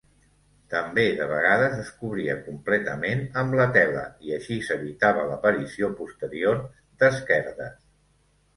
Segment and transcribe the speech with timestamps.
[0.73, 6.61] També, de vegades, es cobria completament amb la tela i així s'evitava l'aparició posterior
[7.05, 7.81] d'esquerdes.